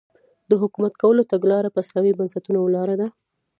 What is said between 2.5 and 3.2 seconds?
ولاړه ده.